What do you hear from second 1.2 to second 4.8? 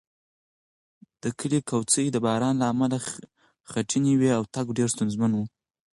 د کلي کوڅې د باران له امله خټینې وې او تګ